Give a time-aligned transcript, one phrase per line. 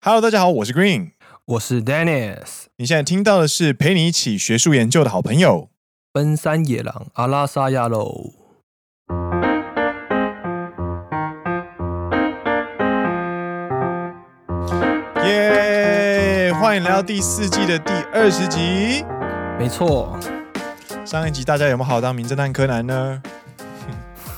[0.00, 1.10] Hello，大家好，我是 Green，
[1.44, 2.66] 我是 Dennis。
[2.76, 5.70] 你现在听到的是陪你一起学术研究的好朋友——
[6.14, 8.30] 奔山野狼阿拉萨亚喽。
[15.24, 16.52] 耶！
[16.60, 19.04] 欢迎来到第四季的第二十集。
[19.58, 20.16] 没错，
[21.04, 23.20] 上一集大家有没有好好当名侦探柯南呢？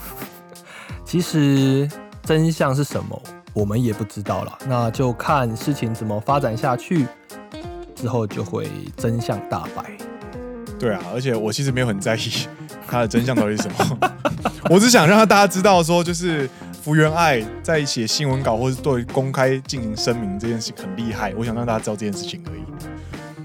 [1.04, 1.86] 其实
[2.22, 3.22] 真相是什么，
[3.53, 4.59] 我们也不知道了。
[4.67, 7.07] 那就看事情怎么发展下去，
[7.95, 9.96] 之后就会真相大白。
[10.79, 12.46] 对啊，而且我其实没有很在意
[12.86, 14.13] 他的真相到底是什么，
[14.71, 16.49] 我只想让大家知道说，就是
[16.82, 22.61] 福原爱在写新闻稿或是对公开进行声明这件事很厉害，我想让大家知道这件事情而已。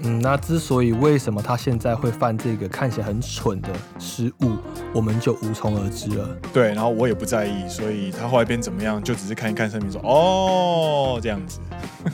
[0.06, 4.52] 嗯，那之所以为什么他现在会犯这个看起来很蠢的失误，
[4.94, 6.28] 我们就无从而知了。
[6.52, 11.58] 对，然后我也不在意，所以他后来变怎么样，就只是看一看声明说哦这样子。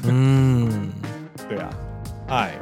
[0.05, 0.89] 嗯，
[1.47, 1.71] 对啊，
[2.29, 2.59] 哎，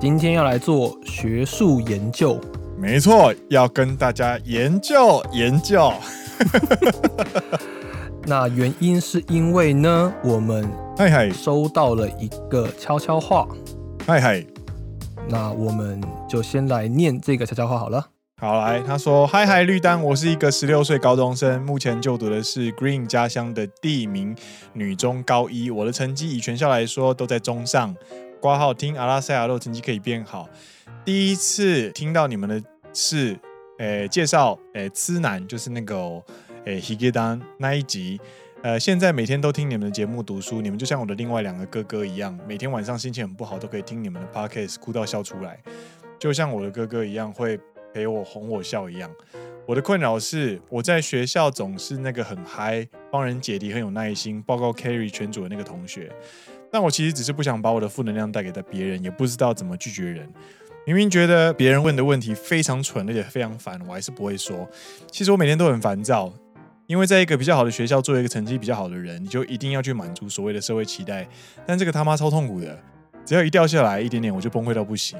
[0.00, 2.40] 今天要来做学术研究，
[2.78, 5.92] 没错，要跟大家研究研究。
[8.24, 13.48] 那原因是因为呢，我们嗨嗨收到了一个悄悄话，
[14.06, 14.46] 嗨嗨。
[15.27, 18.09] 那我们就先来念这个悄悄话好了。
[18.37, 24.35] 好，来，他说：“嗨嗨，绿丹，我是一个十六岁高中生，目前就读的是 Green 家乡的第一名
[24.73, 25.71] 女中高一。
[25.71, 27.95] 我的成绩以全校来说都在中上。
[28.41, 30.49] 挂号听阿拉赛亚肉成绩可以变好。
[31.05, 32.61] 第一次听到你们的
[32.93, 33.39] 是，
[33.79, 35.95] 诶、欸，介绍，诶、欸，痴男就是那个，
[36.65, 38.19] 诶、欸，ヒゲダン那一集。”
[38.62, 45.58] 呃，现在每天都听你们的节目读书，你们就像我的另外两个哥哥一样，每天晚上心情很不好都可以听你们的 podcast，哭到笑出来，
[46.18, 47.58] 就像我的哥哥一样会
[47.94, 49.10] 陪我哄我笑一样。
[49.64, 56.12] 我的困扰是，我在学校总是那个很嗨，帮人解题很有耐心，报告 carry 全组的那个同学，
[56.70, 60.30] 但我其实只是不想把我的负能量带给他别人，也不知道怎么拒绝人。
[60.84, 64.68] 明明觉得别人问的问题非常蠢，而且非常烦，我还是不会说。
[65.10, 66.30] 其实我每天都很烦躁。
[66.90, 71.24] 因为在一个比较好的学校做一个成绩比较好的人，你就一定要去满足所谓的社会期待，
[71.64, 72.76] 但这个他妈超痛苦的，
[73.24, 75.16] 只要一掉下来一点点，我就崩溃到不行。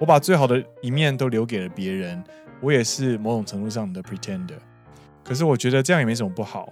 [0.00, 2.20] 我把最好的一面都留给了别人，
[2.60, 4.58] 我也是某种程度上的 pretender。
[5.22, 6.68] 可是我觉得这样也没什么不好。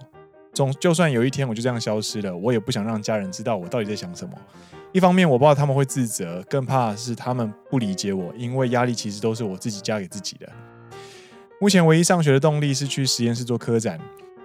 [0.53, 4.33] 总就算有一天我就这样消失了，我也不想让家人知道我到底在想什么。
[4.91, 10.51] 一方面我不知道他们会自责，更怕是他们不理解我，因为压力其实都是我自己加给自己的。
[11.61, 13.97] 目前唯一上学的动力是去实验室做科展。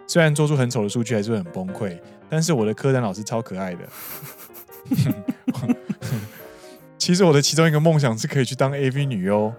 [0.09, 1.97] 虽然做出很丑的数据还是会很崩溃，
[2.29, 3.81] 但是我的科展老师超可爱的。
[6.97, 9.53] 其实我的其中一个梦想是可以去当 AV 女优，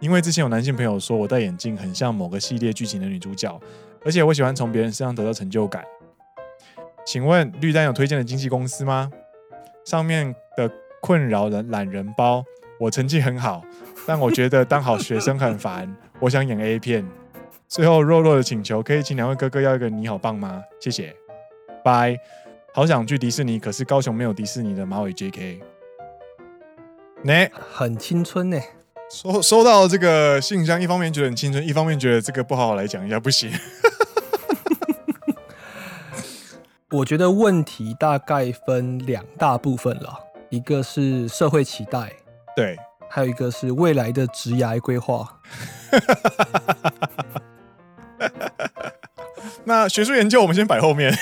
[0.00, 3.58] 因为之前有男性朋友说我戴眼镜很像某个系列剧情的女主角，
[4.04, 5.82] 而且我喜欢从别人身上得到成就感。
[7.06, 9.10] 请问绿丹有推荐的经纪公司吗？
[9.84, 10.70] 上面的
[11.00, 12.44] 困扰的懒人包，
[12.78, 13.64] 我成绩很好，
[14.06, 17.06] 但我觉得当好学生很烦，我想演 A 片。
[17.68, 20.62] 最后弱弱的请求，可以请两位哥哥要一个你好棒吗？
[20.80, 21.14] 谢谢，
[21.84, 22.16] 拜。
[22.72, 25.60] 好想去迪士尼，可是高雄没有迪士尼的马尾 JK。
[27.22, 28.60] 呢，很青春呢。
[29.10, 33.52] 收收到这个信箱，一方面觉得很青春，一方面觉得这个不好好来讲一下不行。
[36.90, 42.12] 我觉得问题大概分两大部分了，一个是社会期待，
[42.56, 42.76] 对，
[43.08, 45.40] 还有一个是未来的职涯规划。
[49.66, 51.12] 那学术研究我们先摆后面，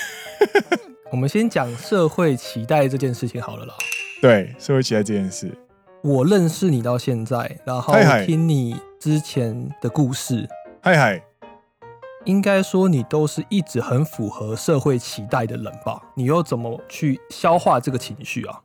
[1.13, 3.75] 我们先讲社会期待这件事情好了啦。
[4.21, 5.57] 对，社会期待这件事，
[6.03, 7.95] 我认识你到现在，然后
[8.27, 10.49] 听你之前的故事，
[10.83, 11.23] 嗨嗨，
[12.25, 16.03] 应该说你都是一直很符合社会期待的人吧？
[16.17, 18.63] 你又怎么去消化这个情绪啊？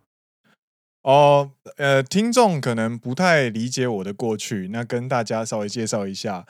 [1.04, 6.46] 哦，呃，听众可能不太理解我的过去，那跟大家稍微介绍一下。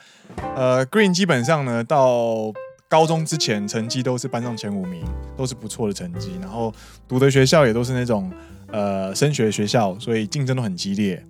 [0.56, 2.52] 呃，Green 基本上呢，到
[2.88, 5.04] 高中之前成绩都是班上前五名，
[5.36, 6.72] 都是不错的成绩，然后
[7.06, 8.32] 读的学校也都是那种
[8.72, 11.22] 呃升学学校，所以竞争都很激烈。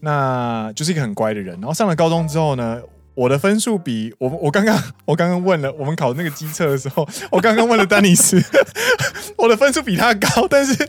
[0.00, 1.54] 那就是一个很乖的人。
[1.60, 2.80] 然后上了高中之后呢，
[3.14, 8.40] 我的分数比我我刚刚 我刚刚问了，我们考那个机测的时候， 我刚刚问了丹尼斯，
[9.38, 10.88] 我的分数比他高，但是。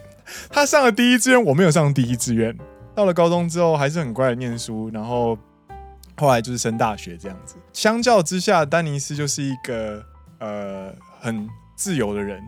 [0.49, 2.53] 他上了第一志愿，我没有上第一志愿。
[2.93, 5.37] 到了高中之后，还是很乖的念书，然后
[6.17, 7.55] 后来就是升大学这样子。
[7.71, 10.03] 相较之下，丹尼斯就是一个
[10.39, 12.41] 呃很自由的人，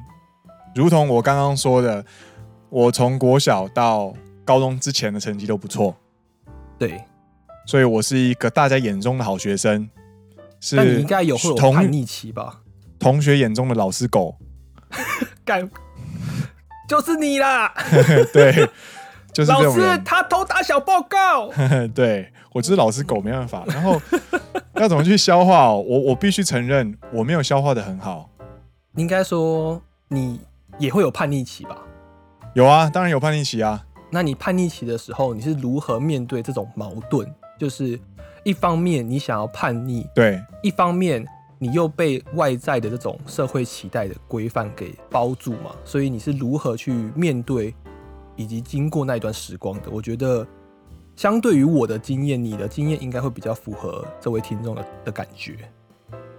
[0.76, 2.04] 如同我刚刚说的，
[2.70, 4.14] 我从国小到
[4.44, 5.96] 高中之前的成绩都不错，
[6.78, 7.04] 对，
[7.66, 9.90] 所以我是一个大家眼中的好学生。
[10.60, 12.62] 是，但你应该有会有叛逆期吧？
[13.00, 14.36] 同学眼中的老师狗。
[15.46, 15.70] 干
[16.88, 17.74] 就是你啦。
[18.34, 18.68] 对，
[19.46, 21.50] 老师他偷打小报告。
[21.94, 23.64] 对，我就是老师狗，没办法。
[23.68, 24.02] 然后
[24.76, 25.84] 要怎么去消化哦？
[25.86, 28.30] 我我必须承认，我没有消化的很好。
[28.96, 30.40] 应该说你
[30.78, 31.78] 也会有叛逆期吧？
[32.54, 33.86] 有啊，当然有叛逆期啊。
[34.12, 37.32] 那你叛逆期的时候，你是如何面对这种矛盾？
[37.60, 38.00] 就是
[38.44, 41.24] 一方面你想要叛逆，对；一方面
[41.60, 45.72] 你又被外在的这种社会期待的规范给包住嘛。
[45.84, 47.76] 所以你是如何去面对，
[48.40, 49.92] 以及经过那一段时光的？
[49.92, 50.48] 我觉得，
[51.18, 55.58] 相对于我的经验，你的经验应该会比较符合这位听众的的感觉。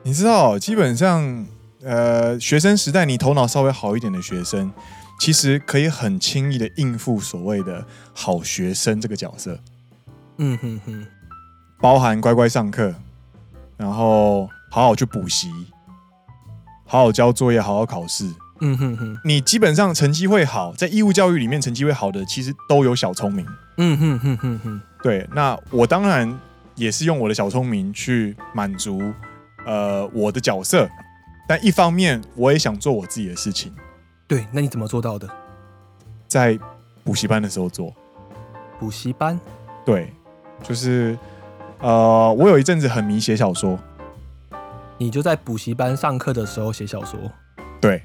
[0.02, 1.46] 你知道，基本上，
[1.82, 4.72] 呃，学生时代你头脑稍微好一点的学生。
[5.20, 9.58] 其实可以很轻易的应付所谓的好学生这个角色，
[10.38, 11.06] 嗯哼哼，
[11.78, 12.94] 包含乖乖上课，
[13.76, 15.50] 然后好好去补习，
[16.86, 18.24] 好好交作业，好好考试，
[18.60, 23.46] 嗯哼哼，你基本上成绩会好，在义务教育里面成绩会好的，其实都有小聪明，
[23.78, 26.38] 嗯哼哼哼哼，对，那我当然
[26.74, 29.12] 也是用我的小聪明去满足
[29.64, 30.88] 呃我的角色，
[31.48, 33.72] 但一方面我也想做我自己的事情。
[34.28, 35.28] 对，那你怎么做到的？
[36.28, 36.58] 在
[37.02, 37.92] 补习班的时候做。
[38.78, 39.38] 补习班？
[39.84, 40.12] 对，
[40.62, 41.18] 就是
[41.80, 43.78] 呃，我有一阵子很迷写小说。
[44.98, 47.18] 你就在补习班上课的时候写小说？
[47.80, 48.02] 对。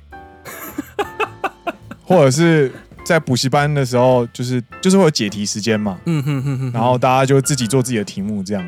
[2.05, 2.71] 或者是
[3.03, 5.99] 在补习班的时候，就是就是会有解题时间嘛。
[6.05, 6.71] 嗯哼哼哼。
[6.71, 8.65] 然后大家就自己做自己的题目，这样。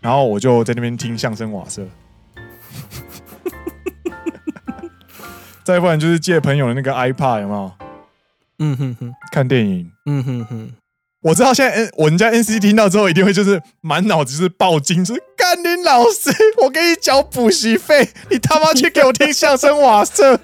[0.00, 1.86] 然后我就在那边听相声瓦舍。
[5.64, 7.72] 再不然就是借朋友的那个 iPad，有没有？
[8.58, 9.90] 嗯哼哼，看电影。
[10.06, 10.70] 嗯哼哼，
[11.22, 16.30] 我知道现在 N 我们家 NC 听到之后一定会就是满脑子是爆金，就是干你老师，
[16.62, 20.38] 我给你缴补习费，你他妈去给我听相声瓦舍。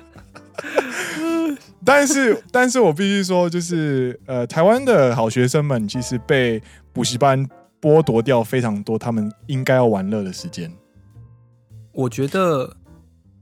[1.85, 6.63] 但是，但是我必须说，就是呃，台湾的好学生们其实被
[6.93, 7.49] 补习班
[7.81, 10.71] 剥夺掉非常多他们应该要玩乐的时间。
[11.93, 12.77] 我觉得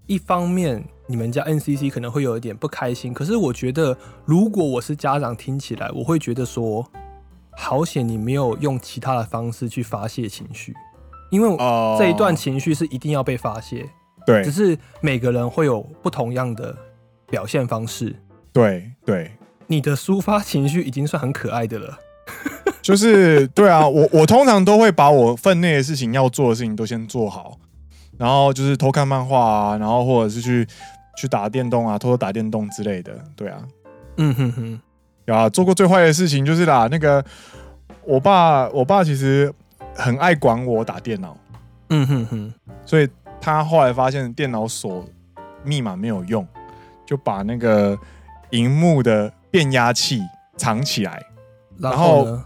[0.06, 0.84] 一方面。
[1.10, 3.96] 你们家 NCC 可能会有一点不开心，可是我觉得，
[4.26, 6.86] 如果我是家长，听起来我会觉得说，
[7.56, 10.74] 好险你没有用其他的方式去发泄情绪，
[11.30, 11.56] 因为
[11.98, 13.88] 这一段情绪是一定要被发泄。
[14.26, 16.76] 对，只是每个人会有不同样的
[17.30, 18.14] 表现方式。
[18.58, 19.30] 对对，
[19.66, 21.98] 你的抒发情绪已经算很可爱的了。
[22.82, 27.58] 就是对啊，我我通常都会把我分内的事情要做的事情都先做好，
[28.16, 30.66] 然后就是偷看漫画啊，然后或者是去。
[31.20, 33.58] 去打电动啊，偷偷打电动之类的，对啊，
[34.18, 34.80] 嗯哼哼，
[35.24, 37.24] 有啊，做过最坏的事情就是啦，那个
[38.04, 39.52] 我爸，我爸其实
[39.96, 41.36] 很爱管我打电脑，
[41.88, 42.54] 嗯哼哼，
[42.86, 43.08] 所以
[43.40, 45.04] 他后来发现电脑锁
[45.64, 46.46] 密码没有用，
[47.04, 47.98] 就把那个
[48.50, 50.22] 荧幕的变压器
[50.56, 51.22] 藏起来，
[51.78, 52.40] 然后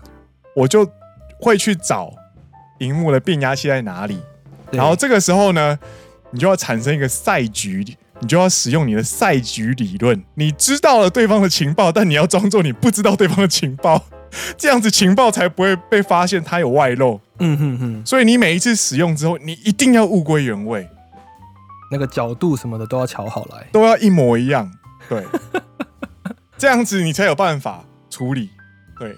[0.55, 0.89] 我就
[1.41, 2.13] 会去找
[2.79, 4.21] 荧幕的变压器在哪里，
[4.71, 5.79] 然后这个时候呢，
[6.31, 7.97] 你就要产生一个赛局。
[8.21, 14.01] 你就要使用你的赛局理论，你知道了对方的情报，但你要装作你不知道对方的情报，
[14.57, 17.21] 这样子情报才不会被发现它有外漏。
[17.41, 18.07] 嗯哼哼。
[18.07, 20.89] 所以你每一次使用之后，你一定要物归原位，
[21.91, 24.71] 那个角度什么的都要调好来，都要一模一样。
[25.09, 25.27] 对，
[26.63, 28.49] 这样子你才有办法处理。
[28.97, 29.17] 对，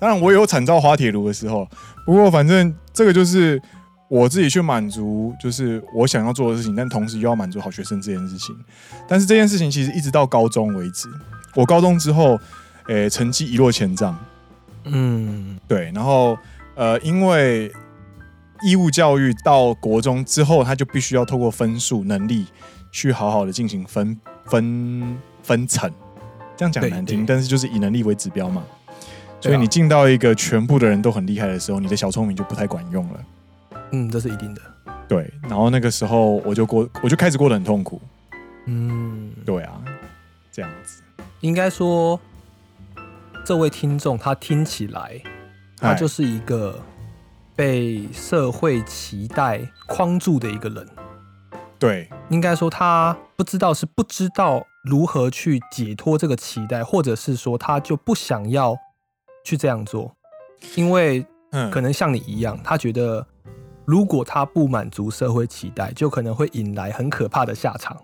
[0.00, 1.64] 当然我有惨遭滑铁卢的时候，
[2.04, 3.62] 不过反正这个就是。
[4.08, 8.54] 我自己去满足，就是我想要做的事情，但同时又要满足好学生这件事情。
[9.08, 11.08] 但是这件事情其实一直到高中为止，
[11.54, 12.38] 我高中之后，
[12.88, 14.14] 诶、欸，成绩一落千丈。
[14.84, 15.90] 嗯，对。
[15.94, 16.36] 然后，
[16.74, 17.72] 呃，因为
[18.62, 22.44] 义务教育到国中之后，他就必须要透过分数、能力
[22.90, 25.90] 去好好的进行分分分层。
[26.56, 28.62] 这样讲难听，但是就是以能力为指标嘛。
[29.40, 33.20] 所以你进到一个全部的人都很厉害的时候，你的小聪明就不太管用了。
[33.90, 34.60] 嗯，这是一定的。
[35.08, 38.00] 对，然后那个时候我就过，我就开始过得很痛苦。
[38.66, 39.82] 嗯，对啊，
[40.52, 41.02] 这样子。
[41.40, 42.20] 应该说，
[43.44, 45.20] 这位听众他听起来，
[45.76, 46.80] 他就是一个
[47.56, 50.86] 被社会期待框住的一个人。
[51.80, 58.76] 对，应该说他不知道是不知道如何去解脱这个期待，或者是说他就不想要
[59.44, 60.14] 去这样做，
[60.76, 61.26] 因为
[61.72, 63.26] 可能像你一样，他觉得。
[63.84, 68.00] 如果他不满足社会期待，就可能会引来很可怕的下场。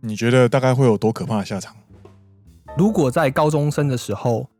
[0.00, 1.76] 你觉得大概会有多可怕的下场？
[2.76, 4.50] 如果在高中生的时候，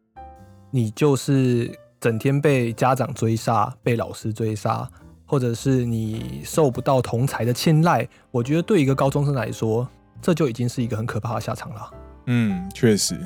[0.71, 4.89] 你就是整天被家长追杀、被老师追杀，
[5.31, 9.89] 或者是你受不到同才的青睐，我觉得对一个高中生来说，
[10.21, 11.89] 这就已经是一个很可怕的下场了。
[12.27, 13.17] 嗯，确实。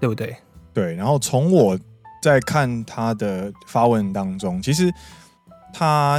[0.00, 0.34] 对不对？
[0.72, 0.94] 对。
[0.94, 1.78] 然后从我
[2.22, 4.90] 在看他的发问当中，其实
[5.74, 6.18] 他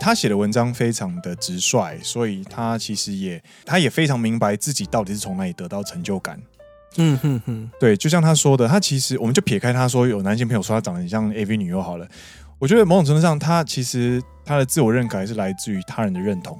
[0.00, 6.38] 他写的文章非常的直率，所以他其实也他也非常明白自己到底是从哪里得到成就感。
[6.98, 12.06] 嗯哼哼，对，就像他说的，他其实我们就撇开他说有男性朋友说他长得很像 AV 女优好了，
[12.58, 16.58] 我觉得某种程度上，他其实他的自我认可还是来自于他人的认同。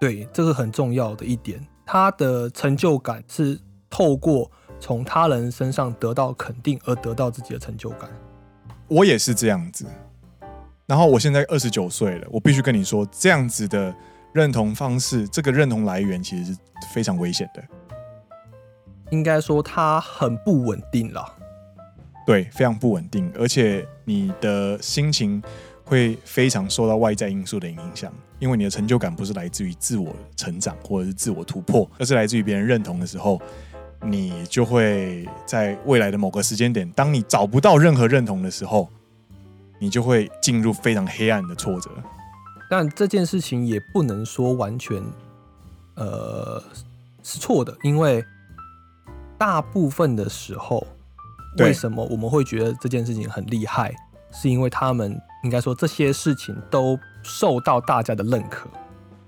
[0.00, 3.58] 对，这个很重要的一点，他的成就感是
[3.90, 4.48] 透过
[4.78, 8.08] 从他人身上得到肯定而得到自己的成就感。
[8.86, 9.84] 我也是这样子，
[10.86, 13.92] 然后我现在二十九岁了，我必须跟你说，这样子的
[14.32, 16.58] 认同方式，这个认同来源其实是
[16.94, 17.62] 非常危险的。
[19.10, 21.36] 应该说它很不稳定了，
[22.30, 25.42] 对，非常不稳定，而且你的心情
[25.82, 33.42] 会非常受到外在因素的影响，因为你的成就感不是来自于自我成长或者是自我突破，而是来自于别人认同的时候，
[34.00, 38.88] 你就会在未来的某个时间点，当你找不到任何认同的时候，
[39.80, 41.90] 你就会进入非常黑暗的挫折。
[42.70, 45.02] 但这件事情也不能说完全，
[45.96, 46.62] 呃，
[47.24, 48.24] 是错的，因为。
[49.36, 50.86] 大部分的时候，
[51.58, 53.92] 为什么我们会觉得这件事情很厉害？
[54.32, 58.68] 是因为他们应该说这些事情都受到大家的认可。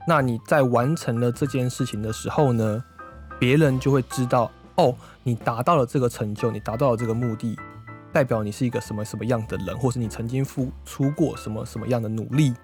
[0.07, 2.83] 那你在完成了这件事情的时候呢，
[3.38, 7.59] 别人就会知道哦，你达到了这个成就，你达到了这个目的，
[8.12, 12.55] 代表你是一个什么什么样的人，或是你曾经付出过什么什么样的努力。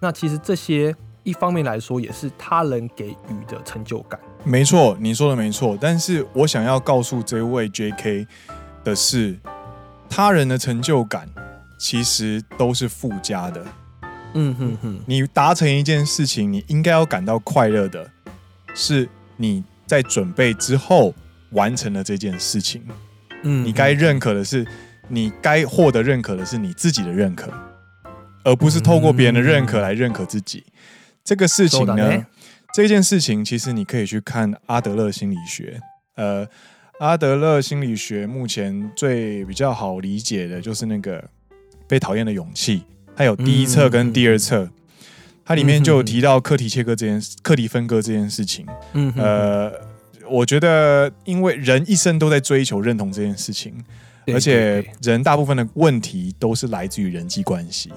[0.00, 4.20] 那其实这些一方面来说，也是他人给予的成就感。
[4.44, 5.76] 没错，你说的没错。
[5.80, 8.26] 但是我想要告诉这位 J.K.
[8.86, 9.36] 的是，
[10.08, 11.28] 他人的成就感
[11.76, 13.66] 其实都是附加的。
[14.34, 18.08] 嗯哼哼，你达成一件事情，你应该要感到快乐的，
[18.74, 21.12] 是你在准备之后
[21.50, 22.80] 完成了这件事情。
[23.42, 24.64] 嗯，你该认可的是，
[25.08, 27.52] 你该获得认可的是你自己的认可，
[28.44, 30.64] 而不是透过别人的认可来认可自己。
[31.24, 32.24] 这个事情呢？
[32.72, 35.80] 这件事情其实你可以去看阿德勒心理学。
[36.14, 36.46] 呃，
[36.98, 41.22] 阿德勒心理学目前最比较好理解的就是那个
[41.86, 42.82] 被讨厌的勇气，
[43.14, 44.70] 它有第一册跟第二册，嗯、
[45.44, 48.66] 它里面就有提到课题切割这件事、课题分割这件事情。
[48.94, 49.70] 嗯，呃，
[50.30, 53.74] 我觉得因为人一生都在追求认同这件事情，
[54.28, 57.92] 而且人大部分的问题都是来自于人际关系。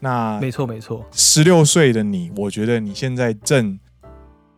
[0.00, 3.78] 那没错没错，十六岁的你，我觉得你现在正。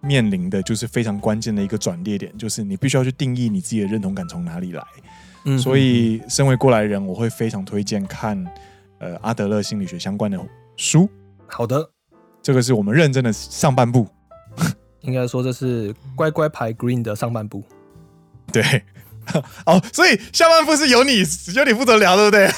[0.01, 4.83] 面临的就是非常关键的一个转捩点，就是你必须要去定义你自己的认同感从哪里来。
[5.45, 8.43] 嗯，所以身为过来人，我会非常推荐看
[8.99, 10.39] 呃阿德勒心理学相关的
[10.77, 11.09] 书。
[11.47, 11.91] 好的，
[12.43, 14.07] 这个是我们认真的上半部，
[15.01, 17.63] 应该说这是乖乖牌 Green 的上半部。
[18.53, 18.63] 对，
[19.67, 21.23] 哦，所以下半部是由你
[21.55, 22.51] 由你负责聊，对不对？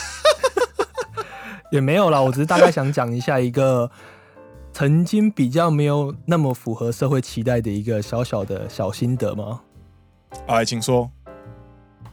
[1.72, 3.90] 也没有啦，我只是大概想讲一下一个。
[4.72, 9.60] 曾经比较没有那么符合社会期待的一个小小的小心得吗？
[10.46, 11.10] 哎，请说。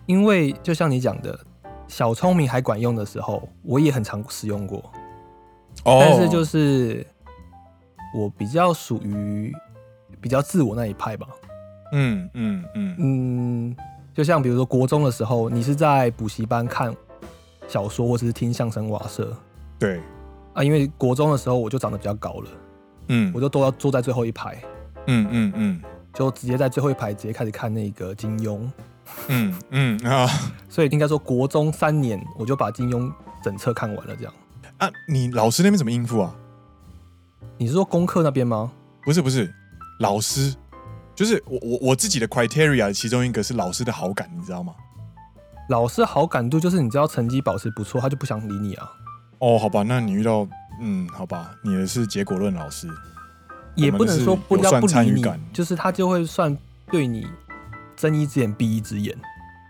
[0.05, 1.39] 因为就像你讲的，
[1.87, 4.79] 小聪明还管用的时候，我也很常使用过。
[5.85, 5.99] 哦。
[6.01, 7.05] 但是就是
[8.13, 9.53] 我比较属于
[10.19, 11.27] 比较自我那一派吧。
[11.93, 13.75] 嗯嗯嗯嗯，
[14.13, 16.93] 就像比如说国中的时候，你是在补习班看
[17.67, 19.35] 小说，或者是听相声瓦舍。
[19.79, 20.01] 对。
[20.53, 22.49] 啊，因为国中的时候我就长得比较高了，
[23.07, 24.61] 嗯，我就都要坐在最后一排，
[25.07, 25.81] 嗯嗯嗯，
[26.13, 28.59] 就直接在最后一排直接开始看那个金庸，
[29.27, 30.27] 嗯嗯啊，
[30.69, 33.11] 所以应该说国中三年我就把金庸
[33.43, 34.33] 整册看完了，这样。
[34.77, 36.35] 啊，你老师那边怎么应付啊？
[37.57, 38.71] 你是说功课那边吗？
[39.03, 39.53] 不是不是，
[39.99, 40.55] 老师
[41.13, 44.73] 就是我我我自己的 criteria，其中一个是老师的好感，你知道吗？
[45.69, 48.89] 老师好感度就是你知道成绩保持不错，他就不想理你啊。
[49.39, 50.47] 哦，好吧，那你遇到
[50.81, 52.87] 嗯，好吧，你的是结果论老师，
[53.75, 56.55] 也不能说不要不理你，感就是他就会算
[56.91, 57.27] 对你
[57.95, 59.17] 睁一只眼闭一只眼。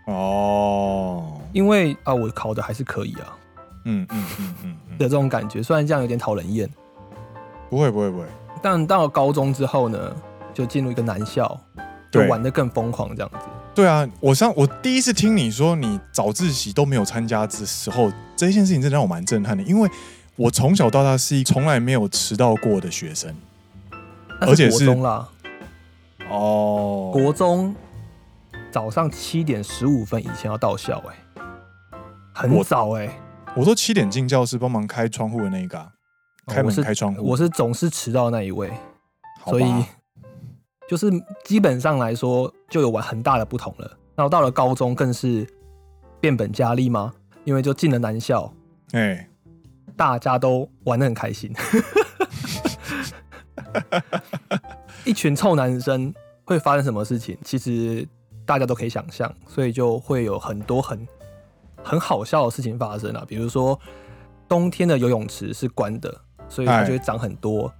[0.06, 3.38] 哦，因为啊，我考的还是可以啊，
[3.84, 4.54] 嗯嗯嗯
[4.88, 6.68] 嗯的这种感觉，虽然这样有点讨人厌，
[7.68, 8.26] 不会不会不会，
[8.60, 10.16] 但到了高中之后呢，
[10.52, 11.58] 就进入一个男校，
[12.10, 13.38] 就玩的更疯狂这样子。
[13.72, 19.88] 对啊，我上我第一次听你说你早自习都没有参加的时候，这件事情真的让我蛮震撼的，因为
[20.36, 23.34] 我从小到大是一从来没有迟到过的学生，
[24.40, 25.28] 而且是国中啦，
[26.28, 27.74] 哦，国中
[28.70, 31.40] 早上七点十五分以前要到校，哎，
[32.34, 33.08] 很早哎，
[33.56, 35.92] 我都七点进教室帮忙开窗户的那个，
[36.46, 38.70] 开门开窗户，我是总是迟到那一位，
[39.46, 39.64] 所以。
[40.88, 41.08] 就是
[41.44, 43.98] 基本上来说，就有玩很大的不同了。
[44.14, 45.46] 然后到了高中，更是
[46.20, 47.12] 变本加厉吗？
[47.44, 48.52] 因为就进了男校，
[48.92, 49.30] 哎、欸，
[49.96, 51.50] 大家都玩的很开心，
[55.04, 56.12] 一群臭男生
[56.44, 57.36] 会发生什么事情？
[57.42, 58.06] 其实
[58.44, 61.08] 大家都可以想象，所以就会有很多很
[61.82, 63.24] 很好笑的事情发生啊。
[63.26, 63.80] 比如说，
[64.46, 66.14] 冬天的游泳池是关的，
[66.46, 67.72] 所以它就会长很多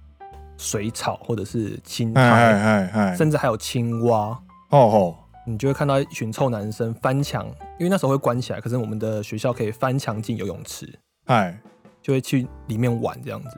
[0.57, 4.35] 水草或者是青苔，甚至还有青蛙。
[4.71, 5.15] 哦哦。
[5.43, 7.47] 你就会看到一群臭男生翻墙，
[7.79, 10.87] 因为那时候会关起来，可是我们的学校可以翻墙进游泳池，
[11.25, 11.59] 哎，
[11.99, 13.49] 就会去里面玩这样子，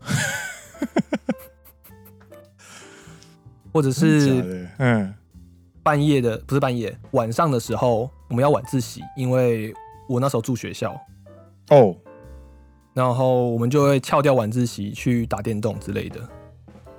[3.72, 5.14] 或者是嗯，
[5.80, 9.72] 半夜的不是半夜，晚上的时候我们要晚自习，因为
[10.08, 11.00] 我那时候住学校。
[11.70, 11.94] 哦，
[12.94, 16.28] 然后我们就会翘掉晚自习去打电动之类的，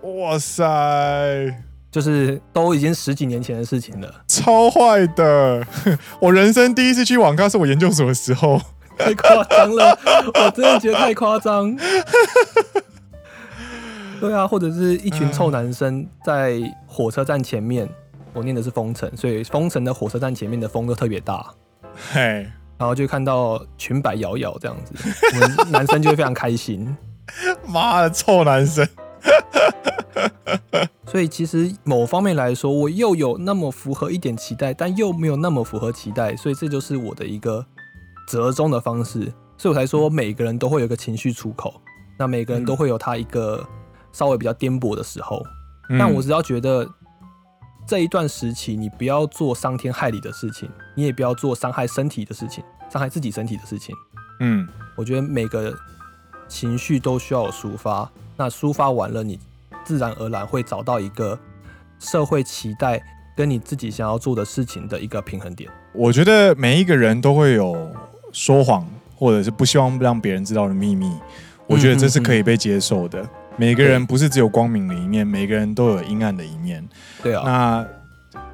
[0.04, 0.66] 哇塞！
[1.92, 5.66] 就是都已经十几年前的事情了，超坏的！
[6.22, 8.62] 我人生第一次去网咖是我研究所的时候，
[8.98, 9.98] 太夸张了，
[10.36, 11.76] 我真的觉得太夸张。
[14.22, 17.90] 对啊，或者是一群臭男生在火车站前面，
[18.34, 21.54] 我念的是丰城，所以丰城的火车站前面的风都特别大，
[22.14, 22.46] 嘿，
[22.78, 24.94] 然后就看到裙摆摇摇这样子，
[25.34, 26.96] 我们男生就会非常开心。
[27.66, 28.88] 妈的，臭男生！
[31.08, 37.66] 所以其实某方面来说，我又有那么符合一点期待，但又没有那么符合期待，所以这就是我的一个
[38.28, 39.34] 折中的方式。
[39.58, 41.82] 所以我才说，每个人都会有一个情绪出口，
[42.18, 43.68] 那每个人都会有他一个
[44.12, 45.44] 稍微比较颠簸的时候。
[45.90, 46.88] 嗯、但我只要觉得
[47.88, 53.96] 这一段时期，你不要做伤天害理的事情，你也不要做伤害身体的事情，伤害自己身体的事情。
[54.40, 55.76] 嗯，我觉得每个
[56.48, 58.10] 情绪都需要有抒发，
[58.40, 59.40] 那抒发完了，你。
[59.86, 61.40] 自然而然会找到一个
[62.00, 63.02] 社会期待
[63.36, 65.68] 跟你自己想要做的事情的一个平衡点。
[65.94, 67.90] 我觉得每一个人都会有
[68.32, 71.12] 说谎或者是不希望让别人知道的秘密，
[71.66, 73.28] 我觉得这是可以被接受的。
[73.56, 76.88] 每个人不是只有光明的一面，每个人都有阴暗的一面。
[77.24, 77.88] 对啊，那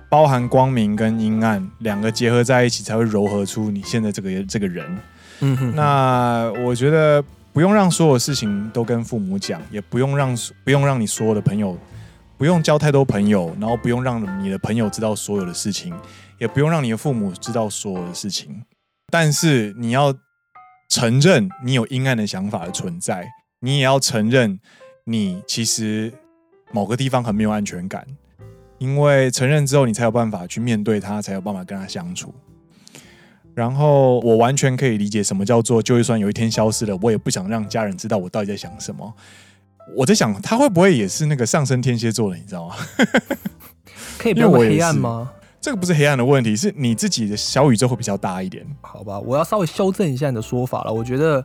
[0.08, 4.86] 包含光明跟阴暗两个结合在一起，才会柔合出你现在这个这个人。
[5.41, 7.21] 嗯哼，那我觉得。
[7.56, 11.78] 不用让所有事情都跟父母讲，也不用让不用让你所有的朋友，
[12.38, 15.96] 不用交太多朋友，然后不用让你的朋友知道所有的事情，
[16.38, 18.62] 也不用让你的父母知道所有的事情。
[19.10, 20.13] 但是你要
[20.89, 23.26] 承认你有阴暗的想法的存在，
[23.62, 24.60] 你也要承认
[25.06, 26.12] 你其实
[26.74, 28.06] 某个地方很没有安全感，
[28.80, 32.36] 因为承认之后，你才有办法去面对他，才有办法跟他相处。
[33.56, 39.13] 然后我完全可以理解什么叫做，就算有一天消失了，我也不想让家人知道我到底在想什么。
[39.96, 42.76] 我在想，他会不会也是那个上升天蝎座的，你知道吗？
[44.20, 45.32] 可以不用黑暗吗？
[45.62, 48.65] 这个不是黑暗的问题，是你自己的小宇宙会比较大一点。
[48.82, 50.94] 好吧，我要稍微修正一下你的说法了。
[50.94, 51.44] 我觉得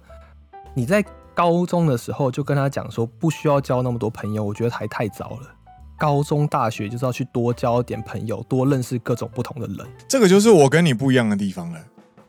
[0.75, 5.55] 你在高中的时候就跟他讲说，不需要交那么多朋友，我觉得还太早了。
[5.99, 9.87] 高中、大学就是要去多交点朋友，多认识各种不同的人。
[10.09, 11.79] 这个就是我跟你不一样的地方了。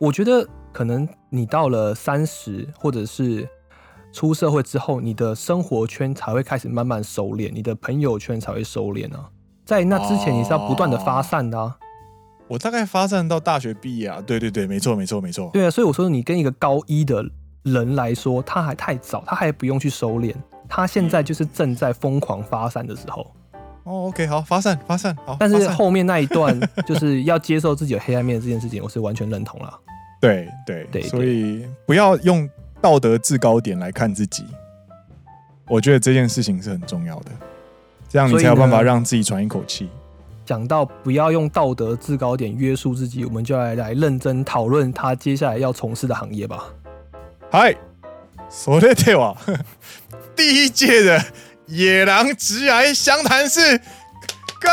[0.02, 3.48] 我觉得可能你到了三十，或者是
[4.12, 9.30] 出社会之后，你的生活圈才会开始慢慢收敛，你的朋友圈才会收敛啊。
[9.64, 11.78] 在那之前，你是要不断的发散的啊。
[12.48, 14.20] 我大概发散到大学毕业啊。
[14.26, 15.52] 对对对，没错没错没错。
[15.54, 17.24] 对啊，所以我说你跟一个高一的
[17.62, 20.34] 人来说，他还太早，他还不用去收敛，
[20.68, 23.32] 他现在就是正在疯狂发散的时候。
[23.84, 25.38] 哦，OK，好，发散发散好。
[25.40, 29.80] 但是 后面那一段就是要接受自己有黑暗面这件事情，我是完全认同了。
[30.21, 32.49] 对对对，所以不要用
[32.81, 34.45] 道德制高点来看自己，
[35.69, 37.31] 我觉得这件事情是很重要的，
[38.09, 39.89] 这样你才有办法让自己喘一口气。
[40.45, 46.73] 讲到不要用道德制高点约束自己，我们就来来认真讨论他接下来要从事的行业吧。
[47.51, 47.77] 嗨，
[48.51, 49.37] それでは
[50.37, 51.21] 第一届的
[51.67, 53.81] 野狼职涯相谈室，
[54.61, 54.69] Go！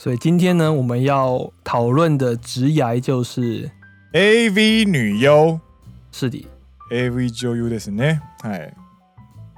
[0.00, 3.70] 所以今天呢，我们要讨论的职涯就是
[4.12, 5.58] AV 女优。
[6.12, 6.46] 是的，
[6.92, 8.20] AV 女优ですね。
[8.42, 8.72] 哎，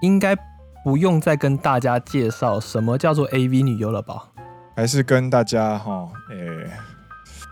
[0.00, 0.36] 应该
[0.84, 4.28] 不用再跟大家介绍什么叫做 AV 女优了吧？
[4.76, 6.70] 还是跟大家哈，哎、欸，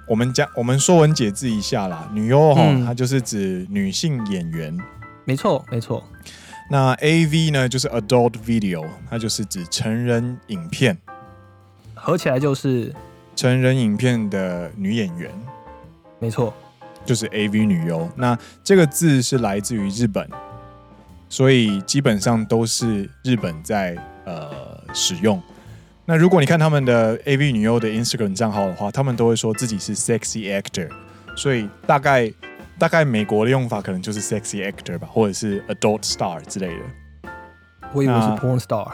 [0.09, 2.09] 我们讲我们说文解字一下啦。
[2.13, 4.77] 女优哈，嗯、它就是指女性演员。
[5.25, 6.05] 没错，没错。
[6.71, 10.97] 那 AV 呢，就是 Adult Video，它就是指成人影片。
[12.02, 12.92] 合起来就是
[13.36, 15.30] 成人影片的女演员，
[16.18, 16.52] 没错，
[17.06, 18.10] 就是 AV 女优。
[18.16, 20.28] 那这个字是来自于日本，
[21.30, 24.50] 所以基本上都是日本在呃
[24.96, 25.40] 使用。
[26.06, 30.90] 那如果你看他们的 AV 女优的 Instagram 账号的话，他们都会说自己是 sexy actor，
[31.36, 32.34] 所以大概
[32.80, 37.32] 大概美国的用法可能就是 sexy actor 吧，或者是 adult star 之类的。
[37.94, 38.92] 我以为是 porn star。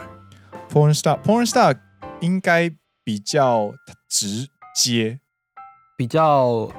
[0.70, 1.74] porn star，porn star
[2.20, 2.70] 应该
[3.08, 3.72] 比较
[4.06, 5.18] 直接，
[5.96, 6.70] 比较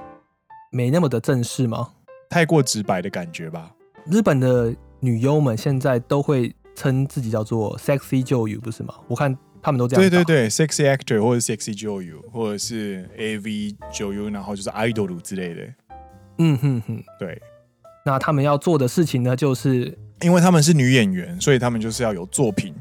[0.71, 1.89] 没那么的正式吗？
[2.29, 3.71] 太过直白的感觉吧。
[4.05, 8.93] 日本的女优们现在都会称自己叫做 sexy 女优，不是吗？
[9.07, 10.03] 我看他们都这样。
[10.03, 15.73] 对对对，sexy actor 或者 sexy 女优，或者是 AV 女优，然后就是 idol 之类的。
[16.37, 17.41] 嗯哼哼，对。
[18.05, 22.75] 那他们要做的事情呢，就是因为他们是女演员，所以他们就是要有作品。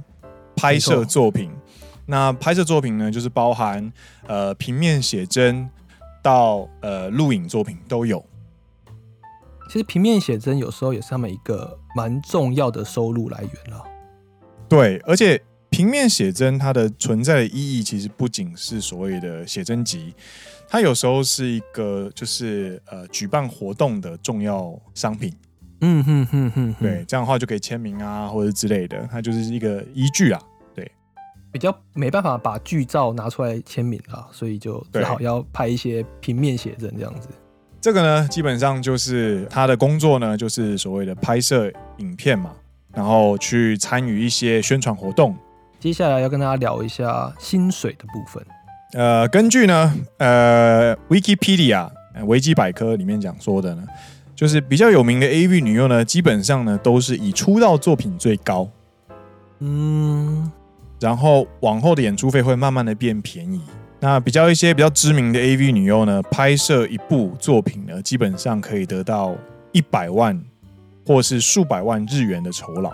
[0.61, 1.53] 拍摄作品，
[2.11, 3.93] 那拍摄作品呢，就是包含
[4.27, 5.69] 呃平面写真
[6.23, 8.25] 到呃录影作品都有。
[9.69, 13.85] 其实平面写真有时候也是他们一个蛮重要的收入来源了。
[14.71, 20.15] 对，而且平面写真它的存在的意义，其实不仅是所谓的写真集，
[20.67, 25.31] 它有时候是一个就是呃举办活动的重要商品。
[25.83, 30.41] 嗯哼哼哼，对，这样的话就可以签名啊，或者之类的，它就是一个依据啊。
[31.51, 37.29] 对，比较没办法把剧照拿出来签名啊，所以就只好要拍一些平面写真这样子。
[37.81, 42.53] 这个呢，基本上就是他的工作呢，就是所谓的拍摄影片嘛，
[42.93, 45.37] 然后去参与一些宣传活动。
[45.79, 48.45] 接下来要跟大家聊一下薪水的部分。
[48.95, 51.89] 呃，根据呢，呃，Wikipedia
[52.25, 53.85] 维基百科里面讲说的呢。
[54.35, 58.69] 就是比较有名的 AV 女优呢，基本上呢都是以出道作品最高，
[59.59, 60.49] 嗯，
[61.01, 63.61] 然后往后的演出费会慢慢的变便宜。
[64.01, 69.37] 那比较一些比较知名的 AV 女优呢，拍摄一部作品呢，基本上可以得到
[69.73, 70.41] 一百万
[71.07, 72.93] 或是数百万日元的酬劳。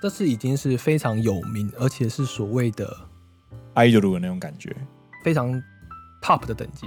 [0.00, 2.96] 这是已经是非常有名，而且是所谓的
[3.74, 4.74] idol 的那种感觉，
[5.24, 5.52] 非常
[6.22, 6.86] top 的等级。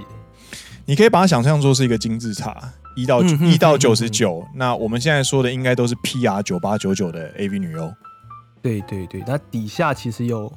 [0.86, 2.72] 你可以把它想象作是一个金字塔。
[2.94, 7.90] 一到一到九十九，那我们现在说的应该都是 PR 九八九九的 AV 女优。
[8.62, 10.50] 对对对，那底下其实有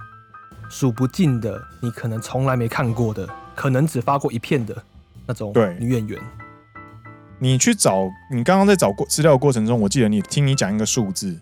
[0.70, 4.84] 数不尽的，你可能从来没看过的，可能只发过一片的
[5.26, 6.22] 那种女演员。
[7.40, 11.38] 你去找，你刚刚在找过资料的过程中，我记得你听你讲一个数字，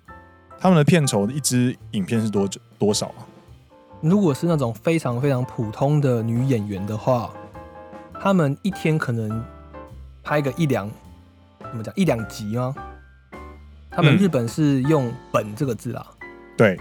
[0.59, 2.49] 他们的片酬一支影片是多
[2.79, 3.27] 多少啊？
[4.01, 7.31] 如果是那种非常非常普通的女演员的话，
[8.19, 9.43] 他们一天可能。
[10.25, 10.89] 拍个一两，
[11.59, 12.73] 怎么讲一两集吗？
[13.91, 16.07] 他们日本是用“本”这个字啊，
[16.55, 16.77] 对，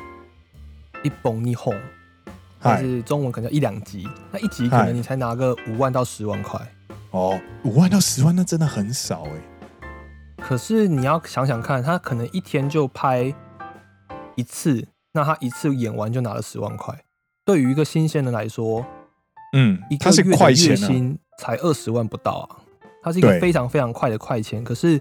[1.02, 1.74] 一崩一哄，
[2.60, 6.60] 但是中文可能叫一两集，那一集可能你才拿个五万到十万块。
[7.10, 9.32] 哦，五万到十万那真的很少哎。
[10.38, 13.34] 可是你要想想看，他可能一天就拍
[14.34, 17.04] 一次，那他一次演完就拿了十万块。
[17.44, 18.84] 对于一个新鲜人来说，
[19.52, 22.58] 嗯，一个月的月薪才二十万不到啊。
[23.02, 25.00] 它是一个非常非常快的快钱，可是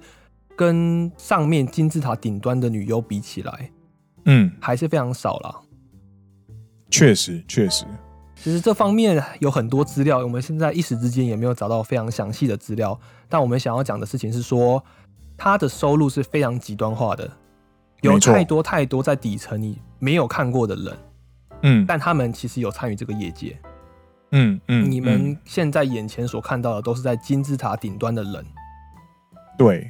[0.55, 3.71] 跟上面金字塔顶端的女优比起来，
[4.25, 5.61] 嗯，还是非常少了。
[6.89, 7.85] 确实，确实，
[8.35, 12.99] 其实这方面有很多资料，我们现在一时之间也没有找到非常详细的资料。
[13.29, 14.83] 但我们想要讲的事情是说，
[15.37, 17.31] 他的收入是非常极端化的，
[18.01, 20.97] 有太多太多在底层你没有看过的人，
[21.61, 23.57] 嗯，但他们其实有参与这个业界。
[24.33, 28.45] 嗯嗯，你们现在眼前所看到的都是在金字塔顶端的人。
[29.57, 29.89] 对。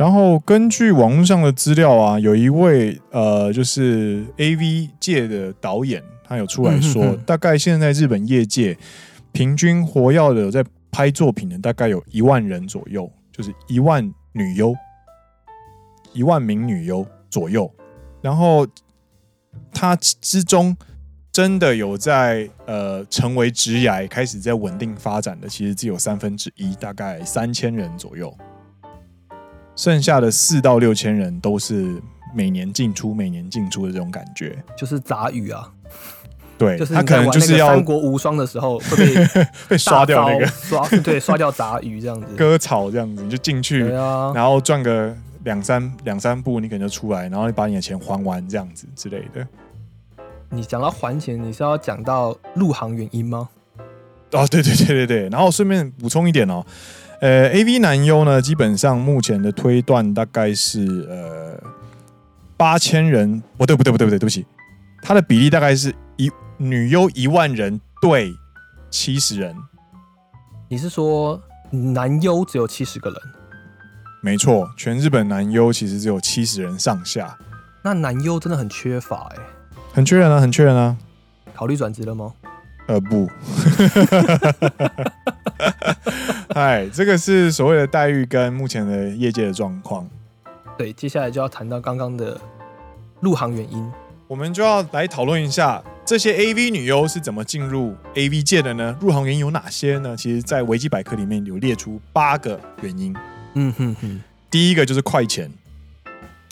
[0.00, 8.74] 然后根据网络上的资料啊，有一位呃，就是 AV 界的导演，他有出来说，大概现在日本业界
[9.30, 14.74] 平均活跃的在拍作品的大概有一万人左右，就是一万女优，
[16.14, 17.70] 一万名女优左右。
[18.22, 18.66] 然后
[19.70, 20.74] 他之中。
[21.32, 28.36] 真的有在呃成为职涯开始在稳定发展的，其实只有三分之一，大概三千人左右。
[29.80, 32.02] 剩下的四到六千人都是
[32.34, 35.72] 每年进出、每年进出的这种感觉，就是杂鱼啊。
[36.58, 39.26] 对，就是他可能就是要三国无双的时候会被
[39.70, 49.48] 被刷掉那个刷，对，刷掉杂鱼这样子，割草这样子，你就进去，啊、然后赚个两三两三步，你可能就出来，然后你把你的钱还完这样子之类的。
[50.50, 53.48] 你讲到还钱，你是要讲到入行原因吗？
[54.32, 56.62] 哦，对对对对对，然后顺便补充一点哦，
[57.20, 61.62] 呃，AV 男优呢，基本上目前的推断大概是呃
[62.56, 64.46] 八千人，不对不对不对不对，对不起，
[65.02, 68.32] 他的比例大概是一女优一万人对
[68.90, 69.54] 七十人。
[70.68, 71.38] 你是说
[71.70, 73.18] 男优只有七十个人？
[74.22, 77.36] 没错，全日本男优其实只有七十人上下。
[77.82, 79.42] 那男优真的很缺乏哎、欸。
[79.92, 80.96] 很缺人啊，很缺人啊！
[81.54, 82.32] 考虑转职了吗？
[82.90, 83.30] 呃，不。
[86.58, 90.08] 哎，这个是所谓的待遇跟目前的业界的状况。
[90.76, 92.40] 对，接下来就要谈到刚刚的
[93.20, 93.88] 入行原因，
[94.26, 98.96] 我们就要来讨论一下这些 AV 女优是怎么进入 AV 界的呢？
[99.00, 100.16] 入行原因有哪些呢？
[100.16, 103.14] 其实，在维基百科里面有列出八个原因。
[103.54, 105.48] 嗯哼哼，第一个就是快钱。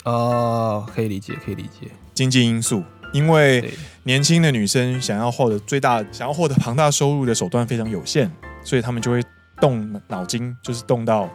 [0.05, 1.89] 哦，可以理解，可以理解。
[2.13, 8.29] 经济因素，因为年轻的女生想要获得最大、想要获得庞大收入的手段非常有限，
[8.63, 9.21] 所以他们就会
[9.59, 11.29] 动脑筋，就是动到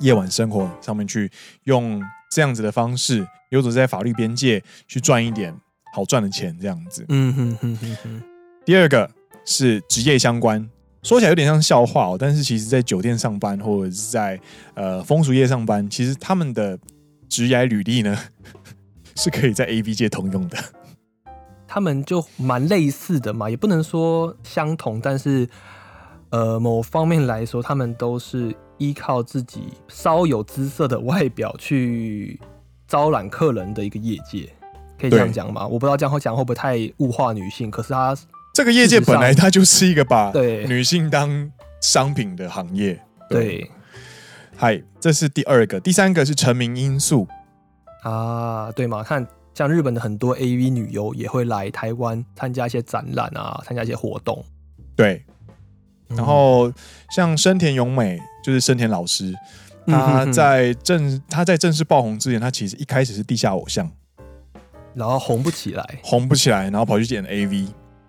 [0.00, 1.30] 夜晚生活上面去，
[1.64, 5.54] 用这样子的方式游走在法律边界，去赚一点
[5.94, 7.04] 好赚的钱，这样子。
[7.08, 8.22] 嗯哼哼哼哼。
[8.64, 9.10] 第二个
[9.44, 10.68] 是职业相关，
[11.02, 14.38] 说起来有点像笑话哦，但是其实在酒店上班或者是在
[14.74, 16.78] 呃风俗业上班，其实他们的。
[17.30, 18.18] 职业履历呢，
[19.14, 20.56] 是可以在 A B 界通用的。
[21.68, 25.46] 他们就蛮类似的嘛，也不能说相同，但是
[26.30, 32.40] 呃，某方面来说，他们都是依靠自己稍有姿色的外表去
[32.88, 34.50] 招揽客人的一个业界，
[34.98, 35.66] 可以这样讲吗？
[35.66, 38.16] 我不知道这样讲会不会太物化女性，可是他
[38.54, 43.44] 这个业界本来它就是一个把女性当商品的行业，对。
[43.44, 43.70] 对
[44.60, 47.28] 嗨，这是第二个，第三个是成名因素
[48.02, 49.04] 啊，对嘛？
[49.04, 49.24] 看
[49.58, 54.44] 像日本的很多 AV 女优也会来台湾参加一些展览啊，参加一些活动。
[54.94, 55.24] 对，
[56.06, 56.72] 然后
[57.10, 59.34] 像深田勇美，就是深田老师，
[59.84, 63.90] 他在正他在正式爆红之前，他其实一开始是地下偶像，
[64.94, 67.66] 然后红不起来，红不起来，然后跑去演 AV，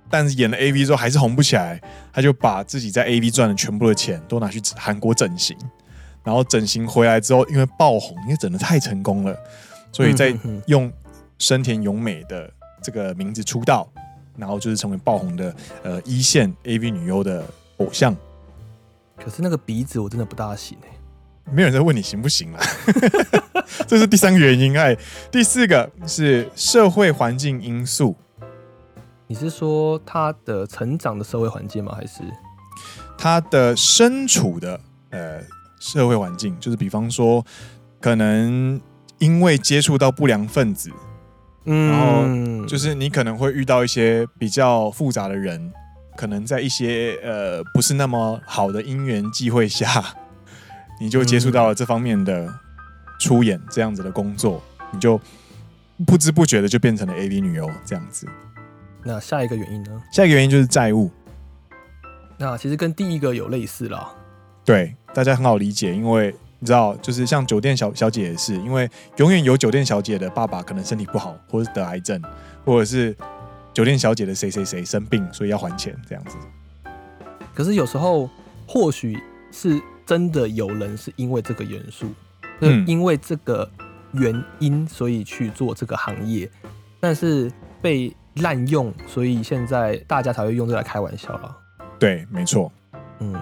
[0.07, 1.81] 但是演了 AV 之后还是红不起来，
[2.13, 5.57] 他就把自己在 AV 赚的全部的钱都拿去韩国整形。
[6.23, 9.35] 然后整形回来之后，因为爆红，因为整的太成功了，
[9.91, 10.31] 所以在
[10.67, 10.91] 用
[11.39, 13.91] 深田咏美的这个名字出道，
[14.38, 17.43] 然后就是成为爆红的呃一线 AV 女优的
[17.78, 18.15] 偶像。
[19.17, 20.89] 可是那个鼻子我真的不大行哎，
[21.52, 22.60] 没有人在问你行不行啦。
[23.88, 24.95] 这是第三个原因哎，
[25.32, 28.15] 第四个是社会环境因素。
[29.28, 31.93] 你是说他的成长的社会环境吗？
[31.95, 32.21] 还是
[33.17, 35.41] 他的身处的呃？
[35.82, 37.41] 社会环境就是，比方说，
[38.02, 38.82] 可能
[39.17, 40.91] 因为接触到不良分子，
[41.71, 41.99] 嗯，然
[42.62, 45.71] 后就是你可能会遇到一些比较复杂的人，
[46.17, 50.03] 可能在一些呃不是那么好的因缘机会下，
[50.99, 52.51] 你就接触到了这方面的
[53.19, 55.21] 出演这样子的工作，你就
[56.08, 58.27] 不知不觉的就变成了 AV 女优这样子。
[59.03, 60.01] 那下一个原因呢？
[60.12, 61.12] 下一个原因就是债务。
[62.38, 64.12] 那其实跟第一个有类似了。
[64.65, 72.22] 对，大家很好理解，因为你知道，就是像酒店小小姐也是，因为永远有酒店小姐的爸爸可能身体不好，或者是得癌症，
[72.65, 73.15] 或者是
[73.74, 76.38] 酒店小姐的谁谁谁生病，所以要还钱这样子。
[77.54, 78.30] 可是有时候，
[78.67, 79.17] 或许
[79.52, 82.08] 是真的有人是因为这个元素，
[82.60, 83.69] 嗯，因为这个
[84.12, 86.50] 原因，所以去做这个行业，
[87.00, 87.50] 但是
[87.82, 91.58] 被滥用，所以现在大家才会用这来开玩笑了。
[91.98, 92.69] 对，没错，
[93.19, 93.34] 嗯，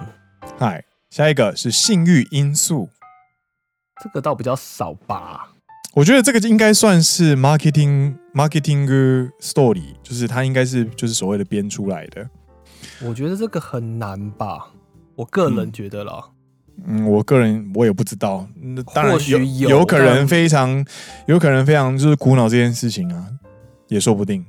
[0.60, 0.84] 嗨。
[1.10, 2.89] 下一个是性欲因素，
[4.03, 5.49] 这个倒比较少吧。
[5.93, 12.29] 我觉得这个应该算是 marketing marketing story，就是它应该是就是所谓的编出来的。
[13.03, 14.67] 我觉得这个很难吧，
[15.15, 16.29] 我个人觉得啦。
[16.86, 20.86] 嗯，嗯，我个人我也不知道，那当然有，有，有可能非常
[21.25, 23.25] 有可能非常就是苦恼这件事情啊，
[23.88, 24.45] 也说不定。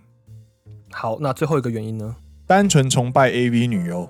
[0.90, 2.14] 好，那最后一个原因呢？
[2.46, 4.08] 单纯崇拜 AV 女优。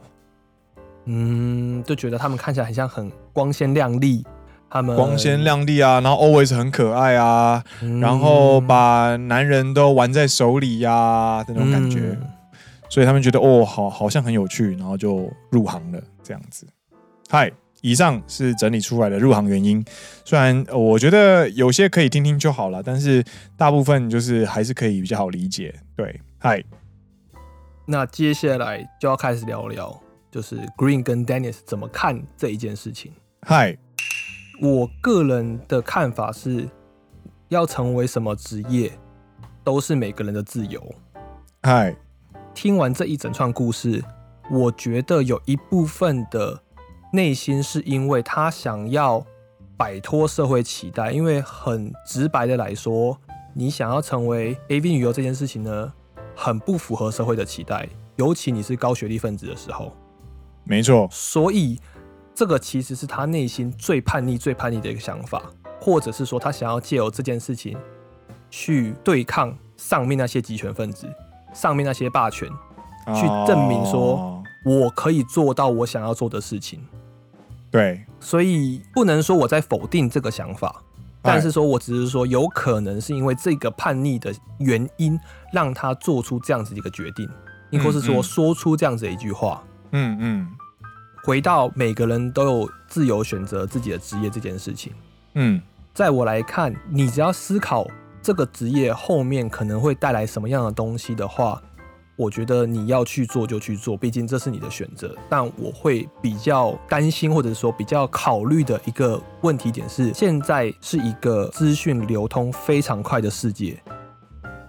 [1.05, 4.27] 嗯，就觉得他们看起来很像很光鲜亮丽，
[4.71, 12.27] 他们光鲜亮丽啊，然后 always 很可爱啊，嗯、然后把男人都玩在手里呀、啊，那种感觉，嗯、
[12.89, 16.67] 所以他们觉得哦，好，好像很有趣，然后就入行了这样子。
[17.29, 17.51] 嗨，
[17.81, 19.85] 以上是整理出来的入行原因，
[20.25, 23.25] 虽然我觉得有些可以听听就好了，但是
[23.57, 25.75] 大部分就是还是可以比较好理解。
[25.97, 26.63] 对，嗨，
[27.87, 29.99] 那接下来就要开始聊聊。
[30.31, 33.11] 就是 Green 跟 Dennis 怎么看这一件事情？
[33.47, 33.75] 嗨，
[34.61, 36.69] 我个人的看法是，
[37.49, 38.91] 要成为什么职业，
[39.63, 40.83] 都是每个人的自由。
[41.63, 41.95] 嗨，
[42.55, 44.03] 听完这一整串故事，
[44.51, 46.61] 我觉得有一部分的
[47.13, 49.25] 内心是因为他想要
[49.77, 53.17] 摆脱社会期待，因为很直白的来说，
[53.55, 55.93] 你想要成为 AV 女优这件事情呢，
[56.35, 59.93] 很不符合社会的期待，尤其你是高学历分子的时候。
[60.65, 61.79] 没错，所以
[62.39, 65.43] 这个其实是他内心最叛逆、最叛逆的一个想法，
[65.81, 67.77] 或者是说他想要借由这件事情
[68.49, 71.13] 去对抗上面那些集权分子、
[71.53, 72.49] 上面那些霸权，
[73.13, 76.81] 去证明说我可以做到我想要做的事情。
[77.73, 80.81] 对，所以不能说我在否定这个想法，
[81.21, 85.19] 但是说我只是说有可能是因为这个叛逆的原因，
[85.53, 87.29] 让他做出这样子一个决定，
[87.71, 89.61] 亦或是说说出这样子的一句话。
[89.91, 90.49] 嗯嗯。
[91.29, 94.95] 回到每个人都有自由选择自己的职业这件事情。
[95.35, 95.61] 嗯，
[95.93, 97.87] 在我来看，你只要思考
[98.23, 101.63] 这个职业后面可能会带来什么样的东西的话，
[102.17, 105.15] 我觉得你要去做就去做，毕竟这是你的选择。
[105.29, 113.79] 但我会比较担心，或者说比较考虑的一个问题点是，现在是一个资讯流通非常快的世界，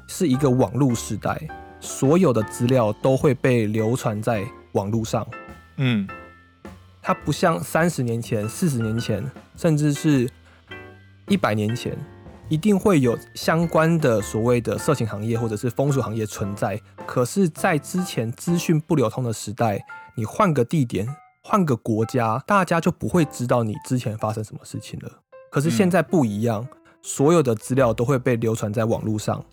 [0.08, 1.39] 是一个网络时代，
[1.80, 4.43] 所有的资料都会被流传在
[4.74, 5.26] 网络上。
[5.82, 6.06] 嗯，
[7.10, 10.30] 它不像三十年前、四十年前，甚至是。
[11.28, 11.95] 一百年前，
[12.50, 16.80] 一定会有相关的所谓的色情行业或者是风俗行业存在。
[17.08, 19.84] 可是，在之前资讯不流通的时代，
[20.15, 21.08] 你换个地点、
[21.43, 25.12] 换个国家，大家就不会知道你之前发生什么事情了。
[25.52, 26.67] 可是现在不一样，
[27.02, 29.43] 所有的资料都会被流传在网络上，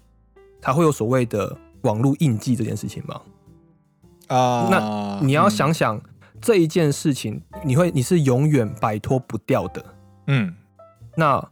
[0.60, 3.20] 才会有所谓的网络印记这件事情吗？
[4.28, 6.00] 啊，那你要想想
[6.46, 9.84] 这一件事情，你会你是永远摆脱不掉的。
[10.28, 10.54] 嗯，
[11.16, 11.44] 那。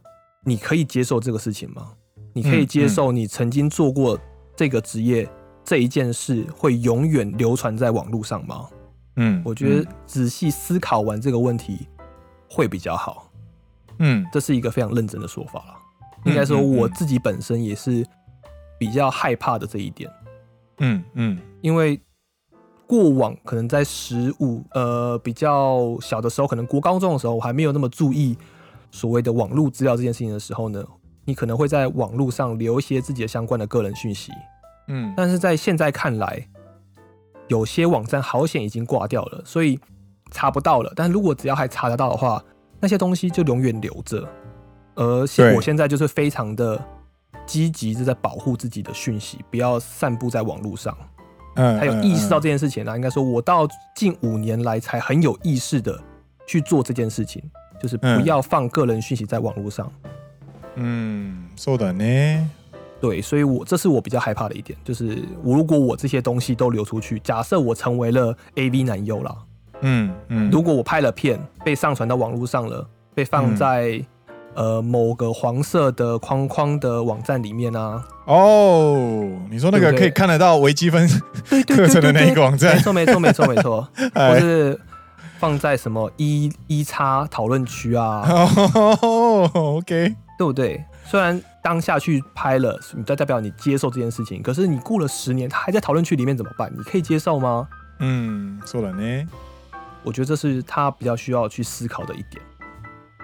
[0.47, 1.91] 你可以接受这个事情吗？
[2.31, 4.15] 你可以接受你曾经做过
[4.55, 5.27] 这个职业
[5.63, 8.69] 这一件事会永远流传在网络上吗？
[9.15, 11.87] 嗯，我觉得仔细思考完这个问题
[12.47, 13.31] 会比较好。
[13.97, 15.75] 嗯，这是一个非常认真的说法了。
[16.25, 18.05] 应该说我自己本身也是
[18.77, 20.07] 比较害怕的这一点。
[20.77, 21.99] 嗯嗯，因为
[22.87, 28.37] 过往可能在十五呃比较小的时候，可能国高中的时候，我还没有那么注意。
[28.91, 30.81] 所谓的网络资料这件事情的时候呢，
[31.25, 34.31] 你可能会在网络上留一些自己的相关的个人讯息，
[34.87, 36.47] 嗯，但是在现在看来，
[37.49, 39.77] 有些网站好险已经挂掉了，所以
[40.31, 40.93] 查不到了。
[40.95, 42.41] 但如果只要还查得到的话，
[42.79, 44.25] 那些东西就永远留着。
[44.93, 46.81] 而现我现在就是非常的
[47.45, 50.97] 积极，就在保护自己的讯息，不要散布在网络上。
[51.56, 55.98] 嗯，还有意识到这件事情呢，应该说我到近五年来才很有意识的
[56.46, 57.42] 去做这件事情。
[57.80, 59.90] 就是不要放个人讯息在网络上。
[60.76, 62.44] 嗯，そうだね。
[63.00, 69.34] 对，所以我这是我比较害怕的一点，就是如果我这些东西都流出去，假设我成为了 AV 男优了，
[69.80, 74.06] 嗯嗯，如果我拍了片被上传到网络上了，被放在、嗯、
[74.55, 81.07] 呃某个黄色的框框的网站里面啊，哦，你说那个可以看得到微积分
[81.67, 84.79] 课程的那一个网站，没错没错没错没错， 或是。
[85.37, 88.21] 放在什么一一叉讨论区啊
[89.01, 90.83] ？Oh, OK，对不对？
[91.03, 96.71] 虽然当下去拍了，你就代表你接受这件事情，可是你过了十年，他还在讨论区里面怎么办？
[96.75, 97.67] 你可以接受吗？
[97.99, 99.27] 嗯，说了呢。
[100.03, 102.41] 我觉得这是他比较需要去思考的一点。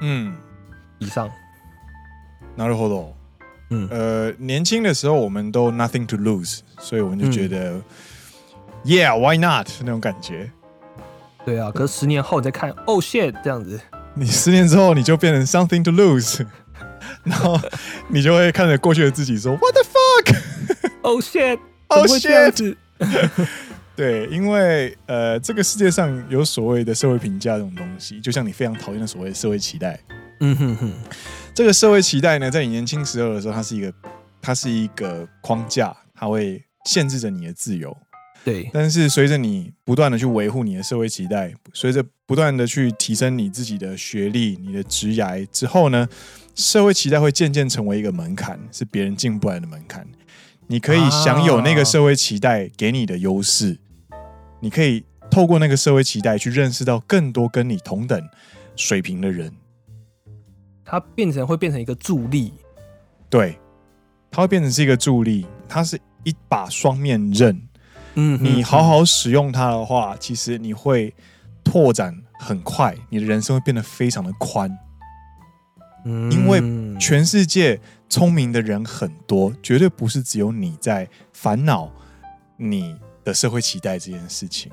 [0.01, 0.35] 嗯，
[1.00, 1.30] 以上。
[2.56, 3.12] なるほど。
[3.70, 7.82] 嗯，呃，年轻的时候我们都 nothing to lose，所以我们就觉得、嗯、，
[8.84, 10.50] Yeah，why not 那种感觉。
[11.44, 13.80] 对啊，可是十年后你再看，Oh shit，这样子，
[14.14, 16.46] 你十年之后你就变成 something to lose，
[17.24, 17.58] 然后
[18.08, 22.76] 你就会看着过去的自己说 What the fuck？Oh shit，Oh shit。
[23.96, 29.98] 对，因为呃，这个世界上有所谓的社会评价这种东西，就像你非常讨厌的所谓的社会期待。
[30.41, 30.91] 嗯哼哼，
[31.53, 33.93] 这个社会期待呢，在你年轻时候的时候，它是一个，
[34.41, 37.95] 它是一个框架，它会限制着你的自由。
[38.43, 46.09] 对，但是随着你不断的去维护你的社会期待，随着不断的去提升你自己的学历、你的职涯之后呢，
[46.55, 50.07] 社会期待会渐渐成为一个门槛，是别人进不来的门槛。
[50.65, 53.77] 你可以享有那个社会期待给你的优势，
[54.09, 54.17] 啊、
[54.59, 58.19] 你可以透过那个社会期待去认识到更多跟你同等
[58.75, 59.53] 水平的人。
[60.91, 62.53] 它变成会变成一个助力，
[63.29, 63.57] 对，
[64.29, 67.65] 它会变成是一个助力，它是一把双面刃。
[68.15, 71.15] 嗯，你好好使用它的话，其实你会
[71.63, 74.69] 拓展很快，你的人生会变得非常的宽。
[76.03, 76.59] 嗯，因为
[76.99, 77.79] 全世界
[78.09, 81.89] 聪明的人很多，绝对不是只有你在烦恼
[82.57, 84.69] 你的社会期待这件事情。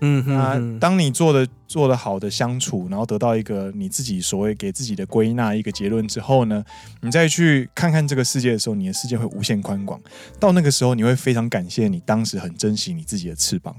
[0.00, 6.64] 嗯哼，那当你做的做的好的相处，然后得到一个你自己所谓给自己的归纳一个结论之后呢，
[7.00, 10.00] 你再去看看这个世界的时候，你的世界会无限宽广。
[10.38, 13.74] 到那个时候，你会非常感谢你当时很珍惜你自己的翅膀。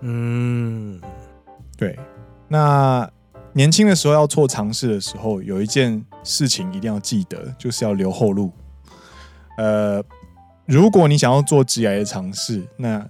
[0.00, 1.00] 嗯，
[1.76, 1.98] 对。
[2.46, 3.10] 那
[3.52, 8.52] 年轻的时候要做尝试的时候，有一件事情一定要记得，就是要留后路。
[9.56, 10.02] 呃，
[10.66, 13.04] 如果你想要做职业的尝试，那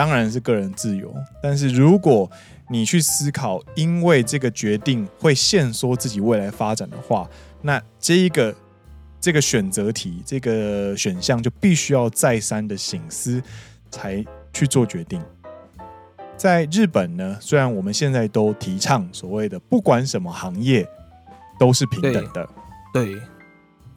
[0.00, 1.14] 当然是个人自由。
[1.42, 2.30] 但是如果
[2.70, 7.28] 你去思考，因为这个决定会限缩自己未来发展的话，
[7.60, 8.54] 那这一个
[9.20, 13.42] 这个选择题，这个选项就必须要再三的醒思，
[13.90, 14.24] 才
[14.54, 15.22] 去做决定。
[16.34, 20.88] 在日本呢，虽然我们现在都提倡所谓的不管什么行业
[21.58, 22.48] 都是平等的，
[22.94, 23.22] 对，对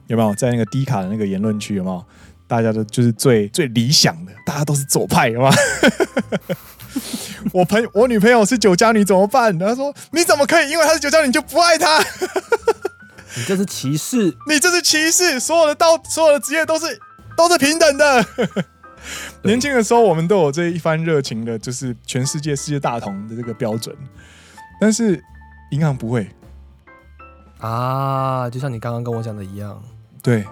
[0.08, 2.04] 有没有在那个低卡的那个言论区有没有？
[2.46, 5.50] 大家的就是最最理想的，大家都是左派，有吗？
[7.52, 9.56] 我朋，我女朋友是酒家女怎么办？
[9.58, 11.98] 他说：“你怎么可以因为她是酒家女就不爱她？
[13.36, 14.34] 你这是歧视！
[14.48, 15.38] 你这是歧视！
[15.40, 16.98] 所有的道，所有的职业都是
[17.36, 18.24] 都是平等的。
[19.42, 23.94] 年轻的时候，我们都有这一番热情的，就是全世界世界大同的这个标准。
[24.80, 25.22] 但是
[25.70, 26.28] 银行不会
[27.58, 29.82] 啊，就像你刚刚跟我讲的一样，
[30.22, 30.44] 对，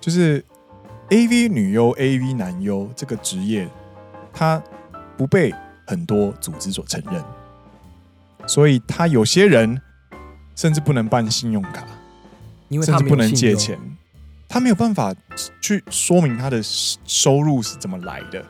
[0.00, 0.44] 就是
[1.14, 3.68] AV 女优、AV 男优这个职业，
[4.32, 4.62] 他
[5.16, 5.54] 不被。”
[5.86, 7.22] 很多组织所承认，
[8.46, 9.78] 所以他有些人
[10.56, 11.86] 甚至不能办信用卡，
[12.70, 13.78] 因为甚至不能借钱，
[14.48, 15.14] 他没有办法
[15.60, 18.42] 去说明他的收入是怎么来的，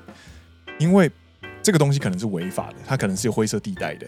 [0.79, 1.11] 因为
[1.61, 4.07] 这个东西可能是违法的，他可能是有灰色地带的。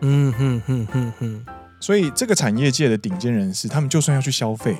[0.00, 1.46] 嗯哼哼哼哼，
[1.78, 4.78] 所以这个产业界的顶尖人士，他们就算要去消费，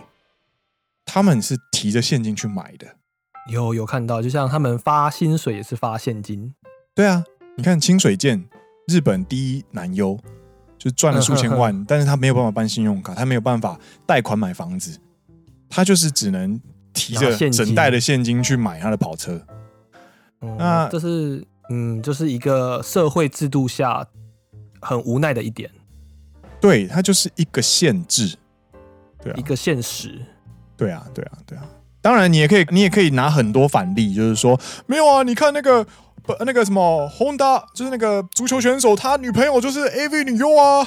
[1.04, 2.96] 他们是提着现金去买的。
[3.50, 6.54] 有有看到，就像他们发薪水也是发现金。
[6.94, 7.24] 对啊。
[7.56, 8.44] 你看清水健，
[8.88, 10.18] 日本第一男优，
[10.76, 14.98] 就赚了数千万，嗯、呵呵，但是他没有办法办信用卡，他没有办法贷款买房子，
[15.68, 16.60] 他就是只能
[16.92, 19.40] 提着整袋的现金去买他的跑车。
[20.40, 24.04] 嗯、那这是嗯，就是一个社会制度下
[24.80, 25.70] 很无奈的一点。
[26.60, 28.36] 对，它就是一个限制，
[29.22, 30.20] 对啊，一个现实。
[30.76, 31.64] 对啊，对啊，对啊。
[32.04, 35.86] 当然，你也可以，你也可以拿很多反例，就是说，没有啊，你看那个。
[36.26, 40.80] 不，那个什么，Honda 就是那个足球选手，他女朋友就是 AV 女优啊。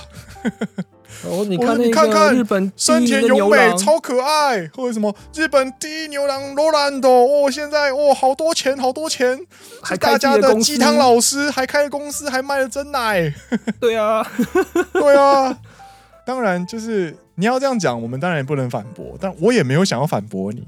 [1.25, 9.39] 哦， 你看那个日本深田咏美超可爱，或者什么日本第一牛郎罗兰多，哦，现在哦好多钱，好多钱，
[9.83, 13.31] 还大家的鸡汤老师，还开了公司，还卖了真奶。
[13.79, 14.25] 对啊，
[14.91, 15.55] 对啊。
[16.25, 20.63] 当然，就是你要这样讲，我们当然也不能反驳，但我也没有想要反驳你。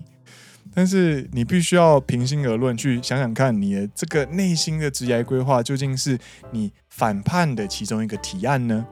[0.73, 6.17] 但是你必须要平心而论，去想想看，你的这个内心的职业规划究竟是
[6.51, 8.85] 你反叛的其中一个提案呢？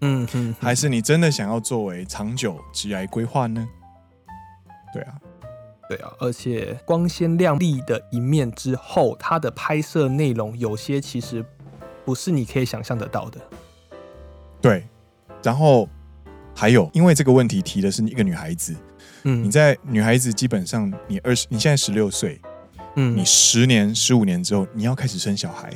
[0.00, 3.66] 嗯哼，还是你真的想要作为长久职业规划呢？
[4.92, 5.14] 对啊，
[5.88, 11.44] 对啊，而且光鲜亮丽的一面之后，它的拍摄内容有些其实
[12.04, 13.40] 不是你可以想象得到的。
[14.60, 14.86] 对，
[15.42, 15.88] 然后
[16.54, 18.74] 还有，因为这个问题提的是你一个女孩子。
[19.28, 22.40] 嗯，你在女孩子基本上，你二十，你现在十六岁，
[22.94, 25.68] 嗯，你十年、十五年之后，你要开始生小孩。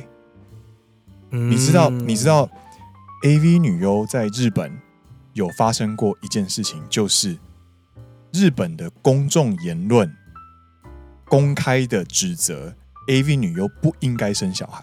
[1.31, 2.49] 嗯，你知道，你知道
[3.25, 4.71] ，AV 女优在日本
[5.33, 7.37] 有发生过一件事情，就是
[8.31, 10.09] 日本的公众言论
[11.25, 12.73] 公开的指责
[13.09, 14.81] AV 女优不应该生小孩。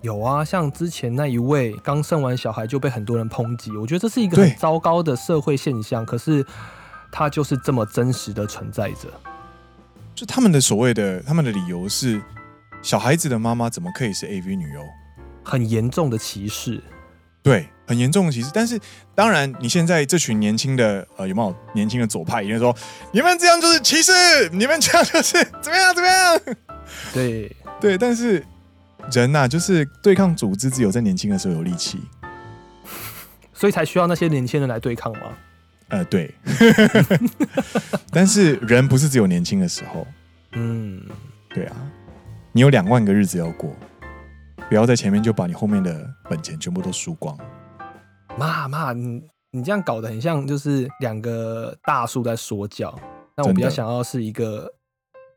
[0.00, 6.06] 有啊，像之前那一位刚生完小孩就被很多人抨击，我觉得这是一个很糟糕的社会现象。
[6.06, 6.42] 可是。
[7.10, 9.08] 他就是这么真实的存在着。
[10.14, 12.20] 就他们的所谓的，他们的理由是，
[12.82, 14.82] 小孩子的妈妈怎么可以是 AV 女优？
[15.42, 16.82] 很严重的歧视。
[17.42, 18.50] 对，很严重的歧视。
[18.52, 18.78] 但是，
[19.14, 22.76] 当然，你现在这群年轻的呃，有没有年轻的左派，也就是说，
[23.12, 24.12] 你们这样就是歧视，
[24.52, 26.40] 你们这样就是怎么样怎么样？
[27.14, 28.44] 对对，但是
[29.10, 31.98] 人呐、啊，就是对抗组织，只有在年轻的时候有力气，
[33.54, 35.32] 所以才需要那些年轻人来对抗吗？
[35.90, 36.32] 呃，对，
[38.10, 40.06] 但是人不是只有年轻的时候，
[40.52, 41.02] 嗯，
[41.52, 41.76] 对啊，
[42.52, 43.74] 你有两万个日子要过，
[44.68, 47.36] 不要在前面就把你后面的本钱全部都输光。
[48.38, 49.20] 妈妈，你
[49.50, 52.96] 你这样搞得很像就是两个大叔在说教，
[53.34, 54.72] 但我比较想要是一个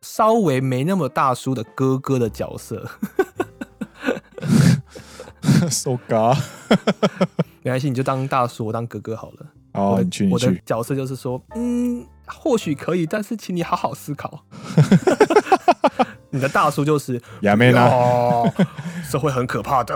[0.01, 2.87] 稍微没那么大叔的哥哥的角色。
[5.69, 6.37] So God，
[7.63, 9.47] 没关系，你就当大叔，我当哥哥好了。
[9.73, 10.47] 哦，你去，你去。
[10.47, 14.43] 我的角色就是说，嗯，或许可以，但是请你好好思考。
[16.29, 17.87] 你的大叔就是 亚美娜，
[19.03, 19.95] 社会很可怕的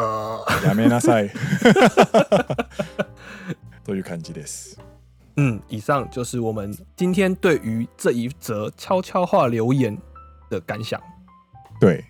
[0.65, 1.27] 亚美娜赛。
[3.83, 4.73] 都有看这です。
[5.37, 9.97] 嗯，以上就是我们今天对于这一则悄悄话留言
[10.49, 11.01] 的感想。
[11.79, 12.03] 对，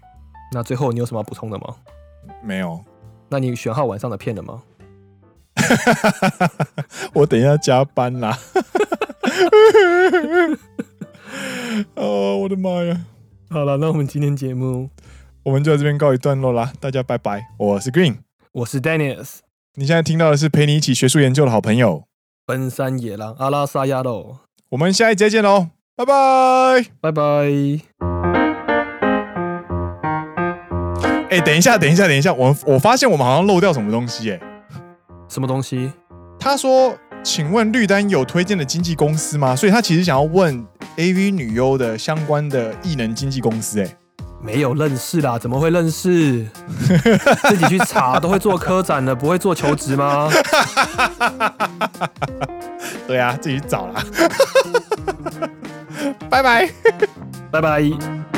[0.52, 1.76] 那最后你有什么要补充的吗？
[2.44, 2.84] 没有。
[3.30, 4.62] 那你选好晚上的片了吗？
[7.14, 8.38] 我等一下加班啦！
[11.96, 13.02] 哦，我的妈呀！
[13.50, 14.90] 好了，那我们今天节目，
[15.44, 17.48] 我们就在这边告一段落啦，大家拜拜。
[17.58, 18.18] 我是 Green，
[18.52, 19.38] 我是 Dennis。
[19.76, 22.04] 你现在听到的是陪你一起学术研究的好朋友——
[22.46, 24.38] 奔山野狼阿拉萨亚喽。
[24.70, 27.22] 我们下一节见喽，拜拜，拜拜。
[31.30, 34.40] 哎，等一下，等一下，等一下，我我发现我们好像漏掉什么东西，哎，
[35.30, 35.92] 什么东西？
[36.40, 40.66] 他说：“请问绿丹有推荐的经纪公司吗？”所以他其实想要问
[40.98, 43.82] AV 女优的相关的艺能经纪公司。
[43.82, 43.98] 哎，
[44.40, 46.46] 没有认识啦，怎么会认识？
[47.50, 50.30] 自己去查，都会做科展的，不会做求职吗？
[53.08, 54.04] 对啊，自己去找啦。
[56.30, 56.70] 拜拜，
[57.52, 58.37] 拜拜。